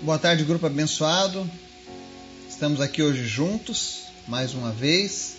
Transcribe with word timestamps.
Boa 0.00 0.16
tarde, 0.16 0.44
grupo 0.44 0.64
abençoado. 0.64 1.50
Estamos 2.48 2.80
aqui 2.80 3.02
hoje 3.02 3.26
juntos, 3.26 4.04
mais 4.28 4.54
uma 4.54 4.70
vez, 4.70 5.38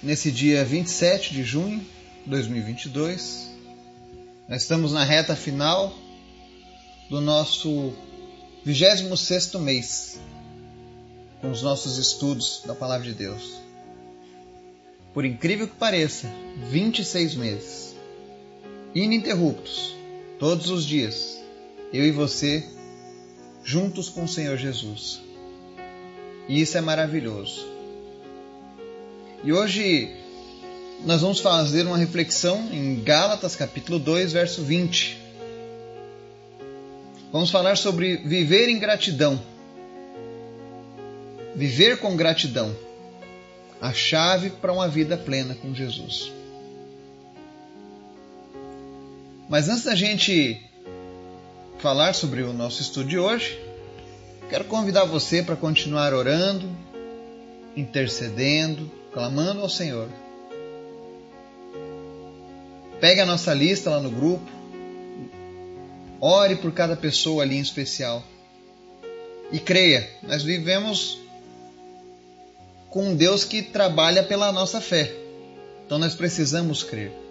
nesse 0.00 0.30
dia 0.30 0.64
27 0.64 1.34
de 1.34 1.42
junho 1.42 1.80
de 2.22 2.30
2022. 2.30 3.50
Nós 4.48 4.62
estamos 4.62 4.92
na 4.92 5.02
reta 5.02 5.34
final 5.34 5.92
do 7.10 7.20
nosso 7.20 7.92
26 8.64 9.54
mês 9.54 10.20
com 11.40 11.50
os 11.50 11.60
nossos 11.60 11.98
estudos 11.98 12.62
da 12.64 12.76
Palavra 12.76 13.08
de 13.08 13.14
Deus. 13.14 13.60
Por 15.12 15.24
incrível 15.24 15.66
que 15.66 15.74
pareça, 15.74 16.28
26 16.70 17.34
meses, 17.34 17.96
ininterruptos, 18.94 19.92
todos 20.38 20.70
os 20.70 20.86
dias, 20.86 21.42
eu 21.92 22.06
e 22.06 22.12
você 22.12 22.64
juntos 23.64 24.08
com 24.08 24.24
o 24.24 24.28
Senhor 24.28 24.56
Jesus. 24.56 25.20
E 26.48 26.60
isso 26.60 26.76
é 26.76 26.80
maravilhoso. 26.80 27.66
E 29.44 29.52
hoje 29.52 30.10
nós 31.04 31.20
vamos 31.20 31.40
fazer 31.40 31.86
uma 31.86 31.98
reflexão 31.98 32.68
em 32.72 33.02
Gálatas 33.02 33.56
capítulo 33.56 33.98
2, 33.98 34.32
verso 34.32 34.62
20. 34.62 35.18
Vamos 37.32 37.50
falar 37.50 37.76
sobre 37.76 38.18
viver 38.18 38.68
em 38.68 38.78
gratidão. 38.78 39.40
Viver 41.56 41.98
com 41.98 42.16
gratidão. 42.16 42.74
A 43.80 43.92
chave 43.92 44.50
para 44.50 44.72
uma 44.72 44.88
vida 44.88 45.16
plena 45.16 45.54
com 45.54 45.74
Jesus. 45.74 46.32
Mas 49.48 49.68
antes 49.68 49.84
da 49.84 49.94
gente 49.94 50.62
falar 51.82 52.14
sobre 52.14 52.42
o 52.42 52.52
nosso 52.52 52.80
estudo 52.80 53.08
de 53.08 53.18
hoje, 53.18 53.58
quero 54.48 54.64
convidar 54.66 55.04
você 55.04 55.42
para 55.42 55.56
continuar 55.56 56.14
orando, 56.14 56.70
intercedendo, 57.76 58.88
clamando 59.12 59.60
ao 59.60 59.68
Senhor. 59.68 60.08
Pegue 63.00 63.20
a 63.20 63.26
nossa 63.26 63.52
lista 63.52 63.90
lá 63.90 64.00
no 64.00 64.12
grupo, 64.12 64.48
ore 66.20 66.54
por 66.54 66.70
cada 66.70 66.94
pessoa 66.94 67.42
ali 67.42 67.56
em 67.56 67.60
especial. 67.60 68.22
E 69.50 69.58
creia, 69.58 70.08
nós 70.22 70.44
vivemos 70.44 71.18
com 72.90 73.08
um 73.08 73.16
Deus 73.16 73.42
que 73.42 73.60
trabalha 73.60 74.22
pela 74.22 74.52
nossa 74.52 74.80
fé. 74.80 75.12
Então 75.84 75.98
nós 75.98 76.14
precisamos 76.14 76.84
crer. 76.84 77.21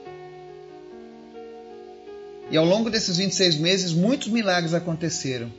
E 2.52 2.58
ao 2.58 2.66
longo 2.66 2.90
desses 2.90 3.16
26 3.16 3.56
meses, 3.56 3.94
muitos 3.94 4.28
milagres 4.28 4.74
aconteceram. 4.74 5.52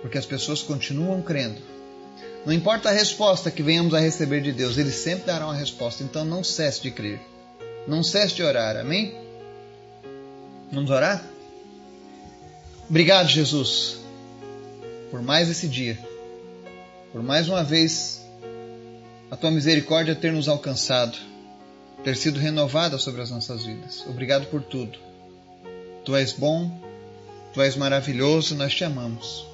Porque 0.00 0.16
as 0.16 0.24
pessoas 0.24 0.62
continuam 0.62 1.20
crendo. 1.20 1.60
Não 2.46 2.52
importa 2.52 2.88
a 2.88 2.92
resposta 2.92 3.50
que 3.50 3.64
venhamos 3.64 3.92
a 3.92 3.98
receber 3.98 4.40
de 4.40 4.52
Deus, 4.52 4.78
Ele 4.78 4.92
sempre 4.92 5.26
dará 5.26 5.44
uma 5.44 5.56
resposta. 5.56 6.04
Então 6.04 6.24
não 6.24 6.44
cesse 6.44 6.80
de 6.80 6.92
crer. 6.92 7.20
Não 7.88 8.04
cesse 8.04 8.36
de 8.36 8.44
orar. 8.44 8.76
Amém? 8.76 9.12
Vamos 10.70 10.90
orar? 10.90 11.28
Obrigado, 12.88 13.28
Jesus, 13.28 13.98
por 15.10 15.20
mais 15.20 15.48
esse 15.48 15.66
dia. 15.66 15.98
Por 17.10 17.20
mais 17.20 17.48
uma 17.48 17.64
vez 17.64 18.24
a 19.28 19.36
tua 19.36 19.50
misericórdia 19.50 20.14
ter 20.14 20.32
nos 20.32 20.46
alcançado, 20.46 21.18
ter 22.04 22.16
sido 22.16 22.38
renovada 22.38 22.96
sobre 22.98 23.22
as 23.22 23.30
nossas 23.30 23.64
vidas. 23.64 24.04
Obrigado 24.06 24.46
por 24.46 24.62
tudo. 24.62 25.05
Tu 26.06 26.16
és 26.16 26.32
bom, 26.32 26.70
Tu 27.56 27.62
és 27.62 27.74
maravilhoso, 27.74 28.54
nós 28.54 28.74
te 28.74 28.84
amamos. 28.84 29.46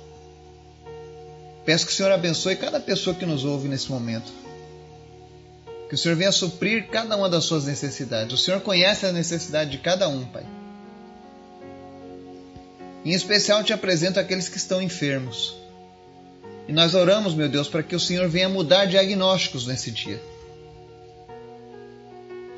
Peço 1.65 1.87
que 1.87 1.93
o 1.93 1.95
Senhor 1.95 2.11
abençoe 2.11 2.57
cada 2.57 2.81
pessoa 2.81 3.15
que 3.15 3.25
nos 3.25 3.45
ouve 3.45 3.69
nesse 3.69 3.89
momento. 3.89 4.33
Que 5.89 5.95
o 5.95 5.99
Senhor 5.99 6.17
venha 6.17 6.33
suprir 6.33 6.89
cada 6.89 7.17
uma 7.17 7.29
das 7.29 7.45
suas 7.45 7.65
necessidades. 7.65 8.35
O 8.35 8.37
Senhor 8.37 8.61
conhece 8.61 9.07
a 9.07 9.13
necessidade 9.13 9.71
de 9.71 9.79
cada 9.79 10.09
um, 10.09 10.25
Pai. 10.25 10.45
Em 13.05 13.13
especial, 13.13 13.63
te 13.63 13.73
apresento 13.73 14.19
aqueles 14.19 14.49
que 14.49 14.57
estão 14.57 14.83
enfermos. 14.83 15.57
E 16.67 16.73
nós 16.73 16.97
oramos, 16.97 17.35
meu 17.35 17.49
Deus, 17.49 17.69
para 17.69 17.85
que 17.85 17.95
o 17.95 18.01
Senhor 18.01 18.29
venha 18.29 18.49
mudar 18.49 18.87
diagnósticos 18.87 19.69
nesse 19.69 19.93
dia. 19.93 20.21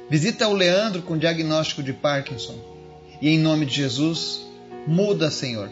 Visita 0.08 0.48
o 0.48 0.54
Leandro 0.54 1.02
com 1.02 1.18
diagnóstico 1.18 1.82
de 1.82 1.92
Parkinson. 1.92 2.73
E 3.24 3.30
em 3.30 3.38
nome 3.38 3.64
de 3.64 3.76
Jesus, 3.76 4.42
muda, 4.86 5.30
Senhor, 5.30 5.70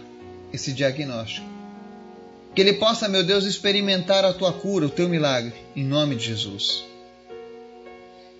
esse 0.54 0.72
diagnóstico. 0.72 1.46
Que 2.54 2.62
ele 2.62 2.72
possa, 2.72 3.10
meu 3.10 3.22
Deus, 3.22 3.44
experimentar 3.44 4.24
a 4.24 4.32
tua 4.32 4.54
cura, 4.54 4.86
o 4.86 4.88
teu 4.88 5.06
milagre, 5.06 5.52
em 5.76 5.84
nome 5.84 6.16
de 6.16 6.24
Jesus. 6.24 6.82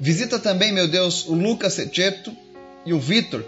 Visita 0.01 0.39
também, 0.39 0.73
meu 0.73 0.89
Deus, 0.89 1.27
o 1.27 1.35
Lucas 1.35 1.75
Secheto 1.75 2.35
e 2.87 2.95
o 2.95 2.99
Vitor, 2.99 3.45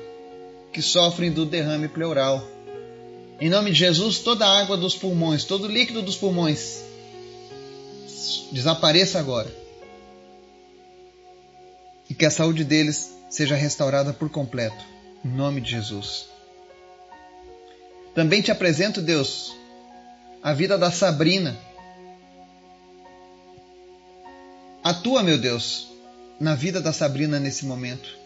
que 0.70 0.82
sofrem 0.82 1.32
do 1.32 1.46
derrame 1.46 1.88
pleural. 1.88 2.46
Em 3.40 3.48
nome 3.48 3.70
de 3.70 3.78
Jesus, 3.78 4.18
toda 4.18 4.44
a 4.44 4.60
água 4.60 4.76
dos 4.76 4.94
pulmões, 4.94 5.44
todo 5.44 5.64
o 5.64 5.72
líquido 5.72 6.02
dos 6.02 6.16
pulmões, 6.16 6.84
desapareça 8.52 9.18
agora. 9.18 9.50
E 12.10 12.12
que 12.12 12.26
a 12.26 12.30
saúde 12.30 12.64
deles 12.64 13.14
seja 13.30 13.56
restaurada 13.56 14.12
por 14.12 14.28
completo. 14.28 14.92
Em 15.24 15.28
nome 15.28 15.62
de 15.62 15.70
Jesus. 15.70 16.26
Também 18.14 18.42
te 18.42 18.50
apresento, 18.50 19.00
Deus, 19.00 19.54
a 20.42 20.52
vida 20.52 20.76
da 20.76 20.90
Sabrina. 20.90 21.56
Atua, 24.82 25.22
meu 25.22 25.38
Deus, 25.38 25.88
na 26.38 26.54
vida 26.54 26.78
da 26.78 26.92
Sabrina 26.92 27.40
nesse 27.40 27.64
momento. 27.64 28.18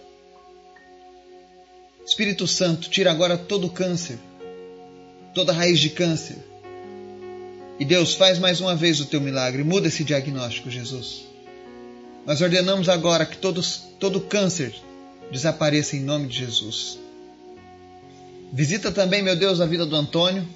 Espírito 2.05 2.49
Santo, 2.49 2.91
tira 2.91 3.13
agora 3.13 3.39
todo 3.39 3.69
o 3.69 3.71
câncer, 3.71 4.19
toda 5.33 5.53
raiz 5.53 5.79
de 5.79 5.91
câncer. 5.91 6.39
E 7.79 7.85
Deus, 7.85 8.15
faz 8.15 8.41
mais 8.41 8.61
uma 8.61 8.75
vez 8.75 8.99
o 8.99 9.07
teu 9.07 9.21
milagre, 9.21 9.63
muda 9.63 9.87
esse 9.87 10.03
diagnóstico, 10.03 10.69
Jesus. 10.69 11.29
Nós 12.27 12.41
ordenamos 12.41 12.89
agora 12.89 13.25
que 13.25 13.37
todos, 13.37 13.85
todo 14.01 14.21
câncer 14.21 14.75
desapareça 15.31 15.97
em 15.97 16.01
nome 16.01 16.29
de 16.29 16.39
Jesus. 16.39 16.99
Visita 18.53 18.91
também, 18.91 19.23
meu 19.23 19.37
Deus, 19.37 19.61
a 19.61 19.67
vida 19.67 19.85
do 19.85 19.95
Antônio 19.95 20.47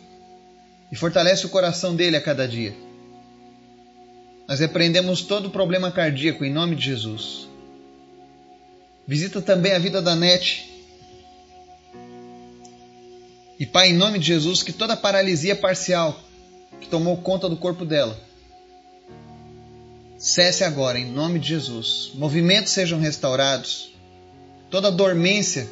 e 0.90 0.96
fortalece 0.96 1.44
o 1.46 1.48
coração 1.48 1.94
dele 1.94 2.16
a 2.16 2.20
cada 2.20 2.48
dia. 2.48 2.74
Nós 4.48 4.60
repreendemos 4.60 5.22
todo 5.22 5.50
problema 5.50 5.90
cardíaco 5.90 6.44
em 6.44 6.52
nome 6.52 6.76
de 6.76 6.84
Jesus. 6.84 7.48
Visita 9.06 9.40
também 9.40 9.72
a 9.72 9.78
vida 9.78 10.00
da 10.00 10.14
Nete. 10.14 10.70
E 13.58 13.66
Pai, 13.66 13.90
em 13.90 13.94
nome 13.94 14.18
de 14.18 14.26
Jesus, 14.26 14.62
que 14.62 14.72
toda 14.72 14.96
paralisia 14.96 15.54
parcial 15.54 16.20
que 16.80 16.88
tomou 16.88 17.16
conta 17.18 17.48
do 17.48 17.56
corpo 17.56 17.84
dela 17.84 18.18
cesse 20.18 20.62
agora, 20.62 20.98
em 20.98 21.10
nome 21.10 21.40
de 21.40 21.48
Jesus. 21.48 22.12
Movimentos 22.14 22.72
sejam 22.72 23.00
restaurados 23.00 23.91
toda 24.72 24.90
dormência. 24.90 25.68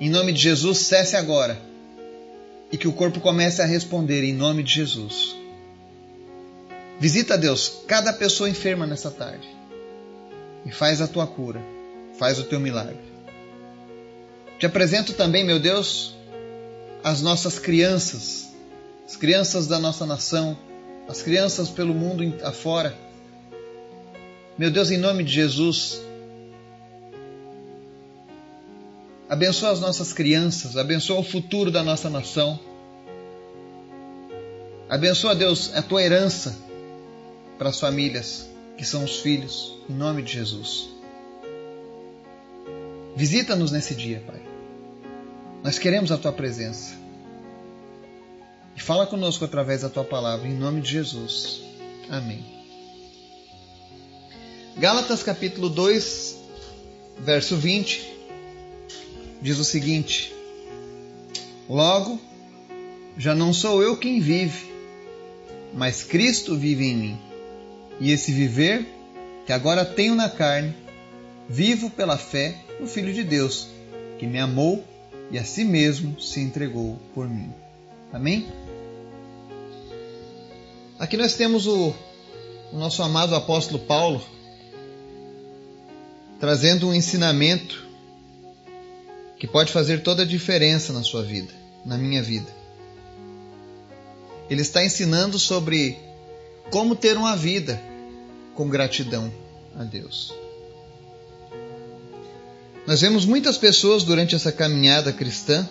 Em 0.00 0.08
nome 0.08 0.32
de 0.32 0.40
Jesus, 0.40 0.78
cesse 0.78 1.16
agora. 1.16 1.60
E 2.70 2.78
que 2.78 2.86
o 2.86 2.92
corpo 2.92 3.18
comece 3.18 3.60
a 3.60 3.66
responder 3.66 4.22
em 4.22 4.32
nome 4.32 4.62
de 4.62 4.74
Jesus. 4.74 5.34
Visita, 7.00 7.36
Deus, 7.36 7.82
cada 7.88 8.12
pessoa 8.12 8.48
enferma 8.48 8.86
nessa 8.86 9.10
tarde. 9.10 9.48
E 10.64 10.70
faz 10.70 11.00
a 11.00 11.08
tua 11.08 11.26
cura. 11.26 11.60
Faz 12.16 12.38
o 12.38 12.44
teu 12.44 12.60
milagre. 12.60 13.00
Te 14.56 14.64
apresento 14.64 15.12
também, 15.14 15.44
meu 15.44 15.58
Deus, 15.58 16.14
as 17.02 17.20
nossas 17.20 17.58
crianças, 17.58 18.50
as 19.08 19.16
crianças 19.16 19.66
da 19.66 19.80
nossa 19.80 20.06
nação, 20.06 20.56
as 21.08 21.20
crianças 21.20 21.68
pelo 21.68 21.94
mundo 21.94 22.32
afora. 22.44 22.94
Meu 24.56 24.70
Deus, 24.70 24.90
em 24.90 24.98
nome 24.98 25.24
de 25.24 25.32
Jesus, 25.32 26.00
Abençoa 29.30 29.70
as 29.70 29.78
nossas 29.78 30.12
crianças, 30.12 30.76
abençoa 30.76 31.20
o 31.20 31.22
futuro 31.22 31.70
da 31.70 31.84
nossa 31.84 32.10
nação. 32.10 32.58
Abençoa, 34.88 35.36
Deus, 35.36 35.70
a 35.72 35.80
tua 35.80 36.02
herança 36.02 36.58
para 37.56 37.68
as 37.68 37.78
famílias, 37.78 38.50
que 38.76 38.84
são 38.84 39.04
os 39.04 39.20
filhos, 39.20 39.78
em 39.88 39.92
nome 39.94 40.22
de 40.22 40.32
Jesus. 40.32 40.90
Visita-nos 43.14 43.70
nesse 43.70 43.94
dia, 43.94 44.20
Pai. 44.26 44.42
Nós 45.62 45.78
queremos 45.78 46.10
a 46.10 46.18
tua 46.18 46.32
presença. 46.32 46.96
E 48.74 48.80
fala 48.82 49.06
conosco 49.06 49.44
através 49.44 49.82
da 49.82 49.88
tua 49.88 50.04
palavra, 50.04 50.48
em 50.48 50.58
nome 50.58 50.80
de 50.80 50.90
Jesus. 50.90 51.62
Amém. 52.08 52.44
Gálatas 54.76 55.22
capítulo 55.22 55.68
2, 55.68 56.36
verso 57.20 57.54
20 57.54 58.18
diz 59.40 59.58
o 59.58 59.64
seguinte: 59.64 60.34
Logo, 61.68 62.20
já 63.16 63.34
não 63.34 63.52
sou 63.52 63.82
eu 63.82 63.96
quem 63.96 64.20
vive, 64.20 64.70
mas 65.72 66.02
Cristo 66.02 66.56
vive 66.56 66.84
em 66.86 66.96
mim. 66.96 67.18
E 68.00 68.10
esse 68.10 68.32
viver 68.32 68.86
que 69.46 69.52
agora 69.52 69.84
tenho 69.84 70.14
na 70.14 70.28
carne, 70.28 70.74
vivo 71.48 71.90
pela 71.90 72.16
fé 72.16 72.56
no 72.78 72.86
Filho 72.86 73.12
de 73.12 73.22
Deus, 73.22 73.68
que 74.18 74.26
me 74.26 74.38
amou 74.38 74.84
e 75.30 75.38
a 75.38 75.44
si 75.44 75.64
mesmo 75.64 76.20
se 76.20 76.40
entregou 76.40 76.98
por 77.14 77.28
mim. 77.28 77.52
Amém? 78.12 78.48
Aqui 80.98 81.16
nós 81.16 81.34
temos 81.34 81.66
o, 81.66 81.94
o 82.72 82.78
nosso 82.78 83.02
amado 83.02 83.34
apóstolo 83.34 83.78
Paulo 83.78 84.22
trazendo 86.38 86.88
um 86.88 86.94
ensinamento 86.94 87.89
que 89.40 89.46
pode 89.46 89.72
fazer 89.72 90.02
toda 90.02 90.22
a 90.22 90.26
diferença 90.26 90.92
na 90.92 91.02
sua 91.02 91.22
vida, 91.22 91.50
na 91.82 91.96
minha 91.96 92.22
vida. 92.22 92.54
Ele 94.50 94.60
está 94.60 94.84
ensinando 94.84 95.38
sobre 95.38 95.98
como 96.70 96.94
ter 96.94 97.16
uma 97.16 97.34
vida 97.34 97.80
com 98.54 98.68
gratidão 98.68 99.32
a 99.74 99.82
Deus. 99.82 100.34
Nós 102.86 103.00
vemos 103.00 103.24
muitas 103.24 103.56
pessoas 103.56 104.04
durante 104.04 104.34
essa 104.34 104.52
caminhada 104.52 105.10
cristã 105.10 105.66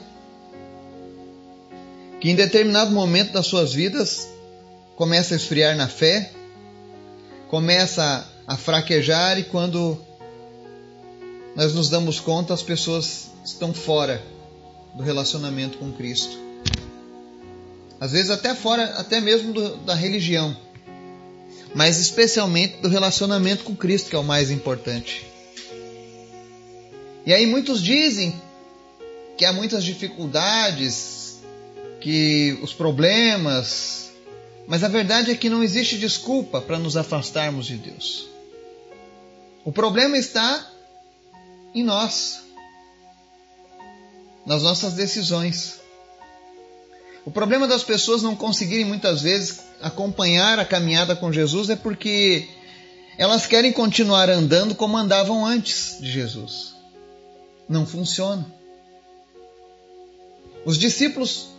que 2.19 2.31
em 2.31 2.35
determinado 2.35 2.91
momento 2.91 3.33
das 3.33 3.45
suas 3.45 3.71
vidas 3.71 4.27
começa 4.95 5.35
a 5.35 5.37
esfriar 5.37 5.77
na 5.77 5.87
fé, 5.87 6.31
começa 7.47 8.27
a 8.47 8.57
fraquejar 8.57 9.37
e 9.37 9.43
quando 9.43 10.01
nós 11.55 11.73
nos 11.73 11.89
damos 11.89 12.19
conta 12.19 12.53
as 12.53 12.61
pessoas 12.61 13.29
estão 13.43 13.73
fora 13.73 14.23
do 14.93 15.03
relacionamento 15.03 15.77
com 15.77 15.91
Cristo. 15.91 16.37
Às 17.99 18.11
vezes 18.13 18.29
até 18.29 18.55
fora, 18.55 18.83
até 18.97 19.19
mesmo 19.19 19.53
do, 19.53 19.77
da 19.77 19.93
religião, 19.93 20.55
mas 21.73 21.99
especialmente 21.99 22.77
do 22.77 22.87
relacionamento 22.87 23.63
com 23.63 23.75
Cristo, 23.75 24.09
que 24.09 24.15
é 24.15 24.19
o 24.19 24.23
mais 24.23 24.49
importante. 24.49 25.25
E 27.25 27.33
aí 27.33 27.45
muitos 27.45 27.83
dizem 27.83 28.41
que 29.37 29.45
há 29.45 29.53
muitas 29.53 29.83
dificuldades, 29.83 31.39
que 31.99 32.57
os 32.61 32.73
problemas, 32.73 34.11
mas 34.67 34.83
a 34.83 34.87
verdade 34.87 35.31
é 35.31 35.35
que 35.35 35.49
não 35.49 35.61
existe 35.61 35.97
desculpa 35.97 36.61
para 36.61 36.79
nos 36.79 36.95
afastarmos 36.95 37.65
de 37.67 37.75
Deus. 37.75 38.27
O 39.65 39.71
problema 39.71 40.17
está 40.17 40.71
em 41.73 41.83
nós 41.83 42.49
nas 44.49 44.63
nossas 44.63 44.93
decisões. 44.93 45.79
O 47.23 47.29
problema 47.29 47.67
das 47.67 47.83
pessoas 47.83 48.23
não 48.23 48.35
conseguirem 48.35 48.83
muitas 48.83 49.21
vezes 49.21 49.59
acompanhar 49.79 50.57
a 50.57 50.65
caminhada 50.65 51.15
com 51.15 51.31
Jesus 51.31 51.69
é 51.69 51.75
porque 51.75 52.47
elas 53.15 53.45
querem 53.45 53.71
continuar 53.71 54.27
andando 54.27 54.73
como 54.73 54.97
andavam 54.97 55.45
antes 55.45 55.97
de 55.99 56.11
Jesus. 56.11 56.73
Não 57.69 57.85
funciona. 57.85 58.43
Os 60.65 60.79
discípulos 60.79 61.49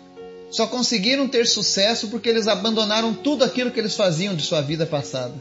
só 0.51 0.67
conseguiram 0.67 1.29
ter 1.29 1.47
sucesso 1.47 2.09
porque 2.09 2.29
eles 2.29 2.49
abandonaram 2.49 3.15
tudo 3.15 3.45
aquilo 3.45 3.71
que 3.71 3.79
eles 3.79 3.95
faziam 3.95 4.35
de 4.35 4.43
sua 4.43 4.61
vida 4.61 4.85
passada. 4.85 5.35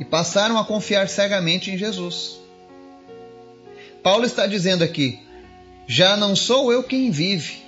E 0.00 0.04
passaram 0.04 0.58
a 0.58 0.64
confiar 0.64 1.08
cegamente 1.10 1.70
em 1.70 1.76
Jesus. 1.76 2.40
Paulo 4.02 4.24
está 4.24 4.46
dizendo 4.46 4.82
aqui: 4.82 5.20
já 5.86 6.16
não 6.16 6.34
sou 6.34 6.72
eu 6.72 6.82
quem 6.82 7.10
vive, 7.10 7.62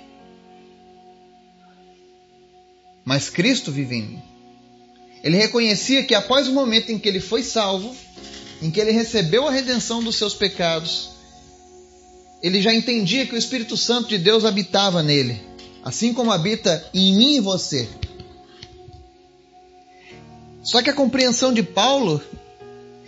mas 3.05 3.29
Cristo 3.29 3.71
vive 3.71 3.97
em 3.97 4.01
mim. 4.01 4.21
Ele 5.23 5.37
reconhecia 5.37 6.03
que 6.03 6.15
após 6.15 6.47
o 6.47 6.53
momento 6.53 6.91
em 6.91 6.97
que 6.97 7.07
ele 7.07 7.19
foi 7.19 7.43
salvo, 7.43 7.95
em 8.61 8.71
que 8.71 8.79
ele 8.79 8.91
recebeu 8.91 9.47
a 9.47 9.51
redenção 9.51 10.03
dos 10.03 10.15
seus 10.15 10.33
pecados, 10.33 11.11
ele 12.41 12.61
já 12.61 12.73
entendia 12.73 13.25
que 13.25 13.35
o 13.35 13.37
Espírito 13.37 13.77
Santo 13.77 14.09
de 14.09 14.17
Deus 14.17 14.43
habitava 14.43 15.03
nele, 15.03 15.41
assim 15.83 16.13
como 16.13 16.31
habita 16.31 16.89
em 16.93 17.15
mim 17.15 17.35
e 17.35 17.39
você. 17.39 17.87
Só 20.63 20.81
que 20.81 20.89
a 20.89 20.93
compreensão 20.93 21.53
de 21.53 21.61
Paulo 21.61 22.21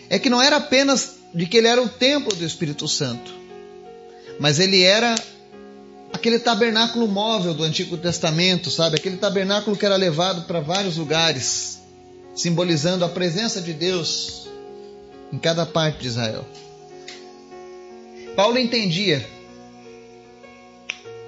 é 0.10 0.20
que 0.20 0.30
não 0.30 0.42
era 0.42 0.58
apenas 0.58 1.16
de 1.34 1.46
que 1.46 1.58
ele 1.58 1.68
era 1.68 1.82
o 1.82 1.90
templo 1.90 2.36
do 2.36 2.46
Espírito 2.46 2.88
Santo, 2.88 3.34
mas 4.40 4.60
ele 4.60 4.84
era 4.84 5.16
aquele 6.12 6.38
tabernáculo 6.38 7.08
móvel 7.08 7.54
do 7.54 7.64
Antigo 7.64 7.98
Testamento, 7.98 8.70
sabe? 8.70 8.98
Aquele 8.98 9.18
tabernáculo 9.18 9.76
que 9.78 9.86
era 9.86 9.96
levado 9.96 10.44
para 10.44 10.60
vários 10.60 10.98
lugares, 10.98 11.80
simbolizando 12.36 13.06
a 13.06 13.10
presença 13.10 13.62
de 13.62 13.74
Deus 13.74 14.48
em 15.32 15.38
cada 15.38 15.66
parte 15.66 16.00
de 16.00 16.08
Israel. 16.08 16.46
Paulo 18.36 18.58
entendia 18.58 19.26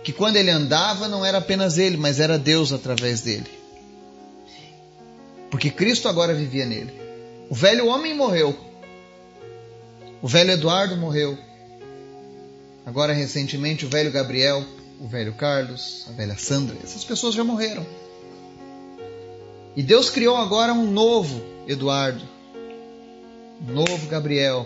que 0.04 0.12
quando 0.12 0.36
ele 0.36 0.50
andava 0.50 1.08
não 1.08 1.26
era 1.26 1.38
apenas 1.38 1.78
ele, 1.78 1.98
mas 1.98 2.20
era 2.20 2.38
Deus 2.38 2.72
através 2.72 3.22
dele. 3.22 3.57
Porque 5.50 5.70
Cristo 5.70 6.08
agora 6.08 6.34
vivia 6.34 6.66
nele. 6.66 6.94
O 7.50 7.56
velho 7.56 7.88
homem 7.88 8.14
morreu, 8.14 8.58
o 10.22 10.28
velho 10.28 10.52
Eduardo 10.52 10.98
morreu. 10.98 11.38
Agora, 12.86 13.14
recentemente, 13.14 13.86
o 13.86 13.90
velho 13.90 14.12
Gabriel, 14.12 14.64
o 15.00 15.08
velho 15.08 15.34
Carlos, 15.34 16.06
a 16.10 16.12
velha 16.12 16.38
Sandra, 16.38 16.76
essas 16.84 17.04
pessoas 17.04 17.36
já 17.36 17.44
morreram. 17.44 17.86
E 19.76 19.84
Deus 19.84 20.10
criou 20.10 20.36
agora 20.36 20.74
um 20.74 20.90
novo 20.90 21.42
Eduardo, 21.68 22.24
um 23.62 23.74
novo 23.74 24.08
Gabriel, 24.08 24.66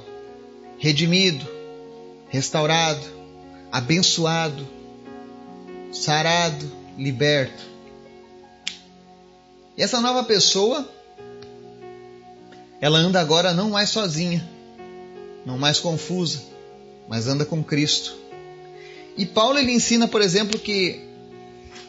redimido, 0.78 1.46
restaurado, 2.30 3.06
abençoado, 3.72 4.66
sarado, 5.92 6.72
liberto. 6.98 7.71
Essa 9.82 10.00
nova 10.00 10.24
pessoa, 10.24 10.88
ela 12.80 13.00
anda 13.00 13.20
agora 13.20 13.54
não 13.54 13.72
mais 13.72 13.90
sozinha 13.90 14.48
não 15.46 15.58
mais 15.58 15.80
confusa, 15.80 16.42
mas 17.08 17.28
anda 17.28 17.46
com 17.46 17.64
Cristo. 17.64 18.16
E 19.18 19.26
Paulo 19.26 19.60
ele 19.60 19.72
ensina, 19.72 20.08
por 20.08 20.22
exemplo, 20.22 20.60
que 20.60 21.02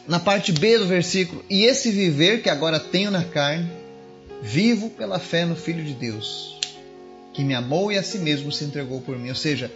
na 0.07 0.19
parte 0.19 0.51
B 0.51 0.77
do 0.77 0.85
versículo, 0.85 1.43
e 1.49 1.63
esse 1.63 1.91
viver 1.91 2.41
que 2.41 2.49
agora 2.49 2.79
tenho 2.79 3.09
na 3.09 3.23
carne, 3.23 3.71
vivo 4.41 4.89
pela 4.89 5.19
fé 5.19 5.45
no 5.45 5.55
Filho 5.55 5.83
de 5.83 5.93
Deus, 5.93 6.59
que 7.33 7.43
me 7.43 7.53
amou 7.53 7.91
e 7.91 7.97
a 7.97 8.03
si 8.03 8.17
mesmo 8.17 8.51
se 8.51 8.65
entregou 8.65 8.99
por 8.99 9.17
mim. 9.17 9.29
Ou 9.29 9.35
seja, 9.35 9.71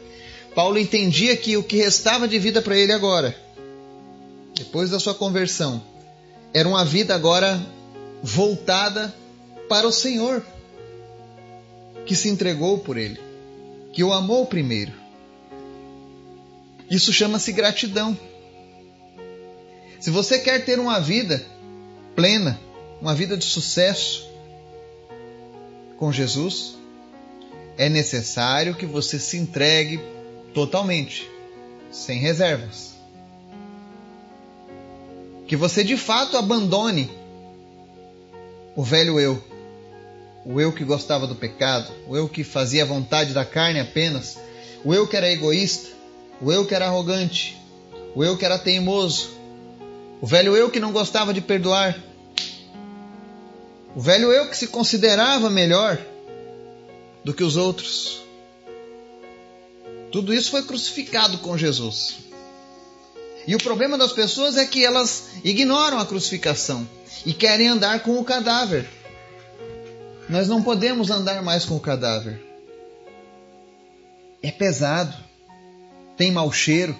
Paulo 0.53 0.77
entendia 0.77 1.37
que 1.37 1.55
o 1.55 1.63
que 1.63 1.77
restava 1.77 2.27
de 2.27 2.37
vida 2.37 2.61
para 2.61 2.77
ele 2.77 2.91
agora, 2.91 3.35
depois 4.55 4.89
da 4.89 4.99
sua 4.99 5.13
conversão, 5.13 5.81
era 6.53 6.67
uma 6.67 6.83
vida 6.83 7.15
agora 7.15 7.61
voltada 8.21 9.13
para 9.69 9.87
o 9.87 9.91
Senhor, 9.91 10.45
que 12.05 12.15
se 12.15 12.29
entregou 12.29 12.79
por 12.79 12.97
ele 12.97 13.27
que 13.97 14.03
o 14.03 14.13
amou 14.13 14.45
primeiro. 14.45 14.93
Isso 16.87 17.11
chama-se 17.11 17.51
gratidão. 17.51 18.15
Se 19.99 20.11
você 20.11 20.37
quer 20.37 20.63
ter 20.63 20.79
uma 20.79 20.99
vida 20.99 21.43
plena, 22.15 22.59
uma 23.01 23.15
vida 23.15 23.35
de 23.35 23.45
sucesso 23.45 24.29
com 25.97 26.11
Jesus, 26.11 26.75
é 27.75 27.89
necessário 27.89 28.75
que 28.75 28.85
você 28.85 29.17
se 29.17 29.35
entregue 29.35 29.99
totalmente, 30.53 31.27
sem 31.91 32.19
reservas. 32.19 32.93
Que 35.47 35.55
você 35.55 35.83
de 35.83 35.97
fato 35.97 36.37
abandone 36.37 37.09
o 38.77 38.83
velho 38.83 39.19
eu. 39.19 39.43
O 40.45 40.61
eu 40.61 40.71
que 40.71 40.83
gostava 40.83 41.25
do 41.25 41.35
pecado, 41.35 41.91
o 42.07 42.15
eu 42.15 42.29
que 42.29 42.43
fazia 42.43 42.83
a 42.83 42.85
vontade 42.85 43.33
da 43.33 43.43
carne 43.43 43.79
apenas, 43.79 44.37
o 44.85 44.93
eu 44.93 45.07
que 45.07 45.17
era 45.17 45.29
egoísta, 45.29 45.89
o 46.39 46.51
eu 46.51 46.63
que 46.63 46.75
era 46.75 46.85
arrogante, 46.85 47.57
o 48.13 48.23
eu 48.23 48.37
que 48.37 48.45
era 48.45 48.59
teimoso, 48.59 49.31
o 50.21 50.27
velho 50.27 50.55
eu 50.55 50.69
que 50.69 50.79
não 50.79 50.91
gostava 50.91 51.33
de 51.33 51.41
perdoar, 51.41 51.97
o 53.95 53.99
velho 53.99 54.31
eu 54.31 54.47
que 54.47 54.55
se 54.55 54.67
considerava 54.67 55.49
melhor 55.49 55.97
do 57.23 57.33
que 57.33 57.43
os 57.43 57.57
outros. 57.57 58.21
Tudo 60.11 60.31
isso 60.31 60.51
foi 60.51 60.61
crucificado 60.61 61.39
com 61.39 61.57
Jesus. 61.57 62.26
E 63.47 63.55
o 63.55 63.59
problema 63.59 63.97
das 63.97 64.11
pessoas 64.11 64.57
é 64.57 64.65
que 64.65 64.85
elas 64.85 65.29
ignoram 65.43 65.97
a 65.97 66.05
crucificação 66.05 66.87
e 67.25 67.33
querem 67.33 67.69
andar 67.69 68.01
com 68.01 68.19
o 68.19 68.23
cadáver. 68.23 68.87
Nós 70.29 70.47
não 70.47 70.61
podemos 70.61 71.09
andar 71.09 71.41
mais 71.41 71.63
com 71.63 71.75
o 71.75 71.79
cadáver. 71.79 72.45
É 74.43 74.51
pesado, 74.51 75.15
tem 76.17 76.31
mau 76.31 76.51
cheiro. 76.51 76.95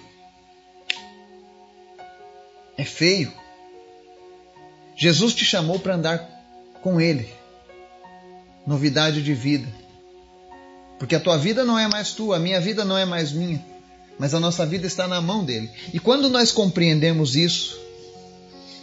é 2.78 2.84
feio. 2.84 3.32
Jesus 4.96 5.34
te 5.34 5.44
chamou 5.44 5.80
para 5.80 5.96
andar 5.96 6.30
com 6.80 7.00
Ele. 7.00 7.28
Novidade 8.64 9.20
de 9.20 9.34
vida. 9.34 9.66
Porque 10.98 11.16
a 11.16 11.20
tua 11.20 11.36
vida 11.36 11.64
não 11.64 11.76
é 11.76 11.88
mais 11.88 12.12
tua, 12.12 12.36
a 12.36 12.38
minha 12.38 12.60
vida 12.60 12.84
não 12.84 12.96
é 12.96 13.04
mais 13.04 13.32
minha, 13.32 13.64
mas 14.18 14.34
a 14.34 14.40
nossa 14.40 14.66
vida 14.66 14.86
está 14.86 15.06
na 15.06 15.20
mão 15.20 15.44
dele. 15.44 15.70
E 15.92 16.00
quando 16.00 16.28
nós 16.28 16.50
compreendemos 16.50 17.36
isso, 17.36 17.78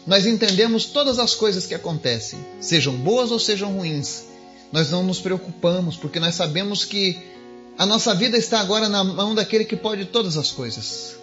nós 0.08 0.26
entendemos 0.26 0.86
todas 0.86 1.20
as 1.20 1.34
coisas 1.34 1.66
que 1.66 1.74
acontecem, 1.74 2.40
sejam 2.60 2.96
boas 2.96 3.32
ou 3.32 3.40
sejam 3.40 3.72
ruins. 3.72 4.26
Nós 4.72 4.90
não 4.90 5.04
nos 5.04 5.20
preocupamos, 5.20 5.98
porque 5.98 6.20
nós 6.20 6.36
sabemos 6.36 6.86
que 6.86 7.18
a 7.78 7.86
nossa 7.86 8.14
vida 8.14 8.38
está 8.38 8.60
agora 8.60 8.88
na 8.88 9.04
mão 9.04 9.36
daquele 9.36 9.66
que 9.66 9.76
pode 9.76 10.06
todas 10.06 10.38
as 10.38 10.52
coisas. 10.52 11.16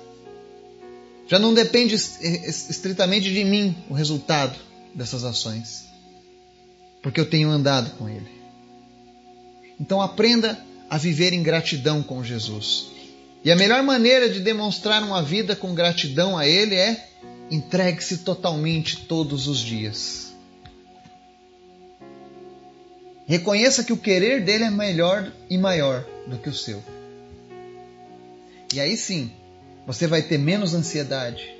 Já 1.28 1.38
não 1.38 1.54
depende 1.54 1.94
estritamente 1.94 3.32
de 3.32 3.44
mim 3.44 3.74
o 3.88 3.94
resultado 3.94 4.58
dessas 4.94 5.24
ações, 5.24 5.84
porque 7.02 7.20
eu 7.20 7.28
tenho 7.28 7.50
andado 7.50 7.96
com 7.96 8.08
Ele. 8.08 8.30
Então 9.80 10.02
aprenda 10.02 10.58
a 10.90 10.98
viver 10.98 11.32
em 11.32 11.42
gratidão 11.42 12.02
com 12.02 12.22
Jesus. 12.22 12.88
E 13.44 13.50
a 13.50 13.56
melhor 13.56 13.82
maneira 13.82 14.28
de 14.28 14.40
demonstrar 14.40 15.02
uma 15.02 15.22
vida 15.22 15.56
com 15.56 15.74
gratidão 15.74 16.38
a 16.38 16.46
Ele 16.46 16.76
é 16.76 17.08
entregue-se 17.50 18.18
totalmente 18.18 19.04
todos 19.04 19.48
os 19.48 19.58
dias. 19.58 20.32
Reconheça 23.26 23.82
que 23.82 23.92
o 23.92 23.96
querer 23.96 24.44
dele 24.44 24.64
é 24.64 24.70
melhor 24.70 25.32
e 25.50 25.58
maior 25.58 26.04
do 26.26 26.38
que 26.38 26.48
o 26.48 26.54
seu. 26.54 26.82
E 28.72 28.80
aí 28.80 28.96
sim, 28.96 29.30
você 29.86 30.06
vai 30.06 30.22
ter 30.22 30.38
menos 30.38 30.74
ansiedade, 30.74 31.52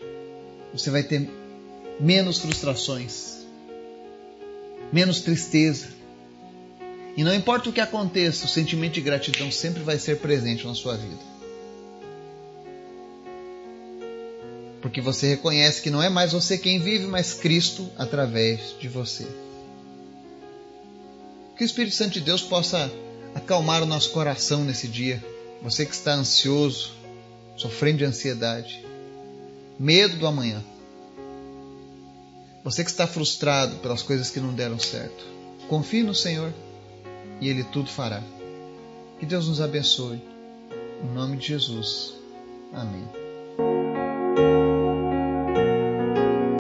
você 0.73 0.91
vai 0.91 1.03
ter 1.03 1.29
menos 2.01 2.39
frustrações, 2.39 3.47
menos 4.93 5.21
tristeza. 5.21 5.89
E 7.17 7.25
não 7.25 7.35
importa 7.35 7.69
o 7.69 7.73
que 7.73 7.81
aconteça, 7.81 8.47
o 8.47 8.49
sentimento 8.49 8.95
de 8.95 9.01
gratidão 9.01 9.51
sempre 9.51 9.83
vai 9.83 9.99
ser 9.99 10.19
presente 10.19 10.67
na 10.67 10.75
sua 10.75 10.97
vida. 10.97 11.32
Porque 14.83 15.01
você 15.01 15.29
reconhece 15.29 15.81
que 15.81 15.91
não 15.91 16.03
é 16.03 16.09
mais 16.09 16.33
você 16.33 16.59
quem 16.59 16.81
vive, 16.81 17.07
mas 17.07 17.33
Cristo 17.33 17.89
através 17.97 18.75
de 18.81 18.89
você. 18.89 19.27
Que 21.57 21.63
o 21.63 21.65
Espírito 21.65 21.95
Santo 21.95 22.15
de 22.15 22.21
Deus 22.21 22.43
possa 22.43 22.91
acalmar 23.33 23.81
o 23.83 23.87
nosso 23.87 24.11
coração 24.11 24.65
nesse 24.65 24.89
dia. 24.89 25.25
Você 25.63 25.87
que 25.87 25.95
está 25.95 26.15
ansioso, 26.15 26.93
sofrendo 27.57 27.99
de 27.99 28.05
ansiedade, 28.05 28.85
medo 29.79 30.17
do 30.17 30.27
amanhã. 30.27 30.63
Você 32.65 32.83
que 32.83 32.91
está 32.91 33.07
frustrado 33.07 33.77
pelas 33.77 34.03
coisas 34.03 34.31
que 34.31 34.41
não 34.41 34.53
deram 34.53 34.81
certo. 34.81 35.25
Confie 35.69 36.03
no 36.03 36.15
Senhor 36.15 36.53
e 37.41 37.49
Ele 37.49 37.63
tudo 37.63 37.89
fará. 37.89 38.23
Que 39.21 39.27
Deus 39.27 39.47
nos 39.47 39.61
abençoe. 39.61 40.21
Em 41.05 41.15
nome 41.15 41.37
de 41.37 41.47
Jesus. 41.47 42.15
Amém. 42.73 43.92